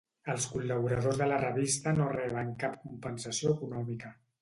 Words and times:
Els 0.35 0.45
col·laboradors 0.53 1.19
de 1.19 1.27
la 1.33 1.37
revista 1.45 1.95
no 2.01 2.09
reben 2.17 2.53
cap 2.67 2.83
compensació 2.89 3.57
econòmica. 3.57 4.17